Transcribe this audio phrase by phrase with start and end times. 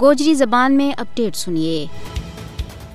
[0.00, 1.86] گوجری زبان میں اپڈیٹ سنیے۔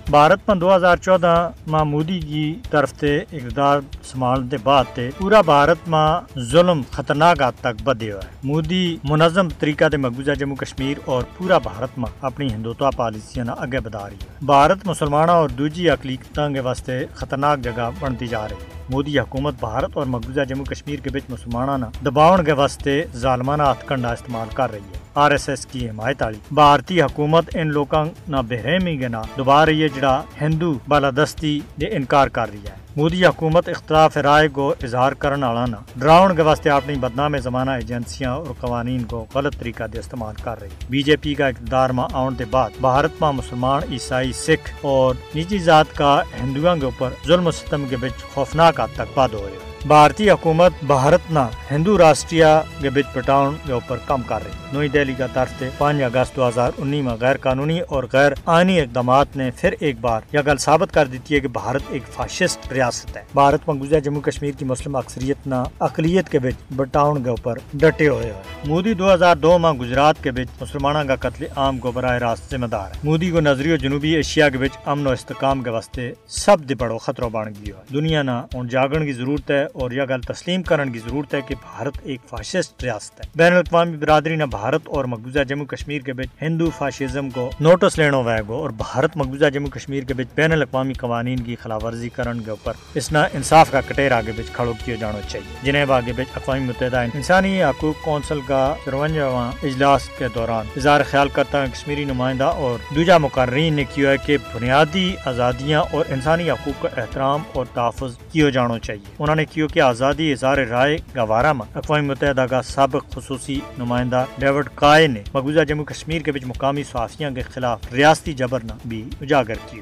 [0.09, 5.41] بھارت میں دو ہزار چودہ ماں مودی کی طرف سے اقتدار سنبھالنے بعد تے پورا
[5.41, 10.55] بھارت میں ظلم خطرناک حد تک بدے ہوا ہے۔ مودی منظم طریقہ دے مقبوضہ جموں
[10.55, 15.35] کشمیر اور پورا بھارت میں اپنی ہندوتوا پالیسیاں نہ اگے بدا رہی ہے بھارت مسلمانوں
[15.35, 20.05] اور دوجی اقلیتوں کے واسطے خطرناک جگہ بنتی جا رہی ہے۔ مودی حکومت بھارت اور
[20.05, 24.89] مقبوضہ جموں کشمیر کے بچ مسلمانوں دباؤ کے واسطے ظالمانہ ہتھ کنڈا استعمال کر رہی
[24.93, 29.21] ہے۔ آر ایس ایس کی حمایت والی بھارتی حکومت ان لوگوں نہ بحرمی کے نہ
[29.37, 34.47] دبا رہی ہے جڑا ہندو بالادستی دے انکار کر رہی ہے مودی حکومت اختلاف رائے
[34.49, 39.25] کو اظہار کرنے والا نہ ڈراؤن کے واسطے اپنی بدنام زمانہ ایجنسیاں اور قوانین کو
[39.35, 42.81] غلط طریقہ دے استعمال کر رہی بی جے پی کا اقتدار میں آن کے بعد
[42.81, 47.85] بھارت میں مسلمان عیسائی سکھ اور نجی ذات کا ہندوؤں کے اوپر ظلم و ستم
[47.89, 51.39] کے بچ خوفناک حد تک بد ہوئے بھارتی حکومت بھارت نہ
[51.71, 52.45] ہندو راشٹریہ
[52.81, 56.71] کے پٹاؤن کے اوپر کم کر رہی نئی دہلی کا طرف پانچ اگست دو ہزار
[56.77, 60.93] انی میں غیر قانونی اور غیر آئینی اقدامات نے پھر ایک بار یہ گل ثابت
[60.93, 64.65] کر دیتی ہے کہ بھارت ایک فاشسٹ ریاست ہے بھارت میں گزرا جموں کشمیر کی
[64.65, 69.35] مسلم اکثریت نہ اقلیت کے بچ بٹاؤن کے اوپر ڈٹے ہوئے ہوئے مودی دو ہزار
[69.35, 72.99] دو میں گجرات کے بچ مسلمانوں کا قتل عام کو براہ راست ذمہ دار ہے
[73.03, 77.29] مودی کو نظری جنوبی ایشیا کے بچ امن و استحکام کے واسطے سب بڑو خطرہ
[77.29, 80.99] بن گئی ہے دنیا نہ جاگن کی ضرورت ہے اور یہ گل تسلیم کرنے کی
[80.99, 85.39] ضرورت ہے کہ بھارت ایک فاشسٹ ریاست ہے۔ بین الاقوامی برادری نے بھارت اور مقبوضہ
[85.39, 88.09] جموں کشمیر کے بچ ہندو فاشزم کو نوٹس لینا
[88.47, 92.43] گو اور بھارت، مقبوضہ جموں کشمیر کے بچ بین الاقوامی قوانین کی خلاف ورزی کرنے
[92.43, 96.13] کے اوپر اس نہ انصاف کا کٹیر آگے بچ کھڑو کیا جانا چاہیے۔ جنہیں آگے
[96.13, 101.67] بچ اقوام متحدہ انسانی حقوق کونسل کا چرونجواں اجلاس کے دوران اظہار خیال کرتا ہے۔
[101.73, 107.01] کشمیری نمائندہ اور دوجا مقررین نے کیا ہے کہ بنیادی آزادیاں اور انسانی حقوق کا
[107.01, 111.65] احترام اور تحفظ کیا جانا چاہیے۔ انہوں نے کیا کی آزادی اظہار رائے گوارا میں
[111.75, 116.83] اقوام متحدہ کا سابق خصوصی نمائندہ ڈیوڈ کائے نے مقبوضہ جموں کشمیر کے بچ مقامی
[116.83, 119.81] صحافیوں کے خلاف ریاستی جبرنا بھی اجاگر کی